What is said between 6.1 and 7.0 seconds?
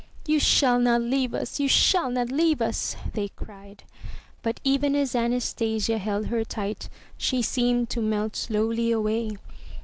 her tight,